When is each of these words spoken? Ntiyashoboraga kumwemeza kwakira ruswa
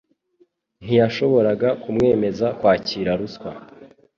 Ntiyashoboraga 0.83 1.69
kumwemeza 1.81 2.47
kwakira 2.59 3.11
ruswa 3.19 3.51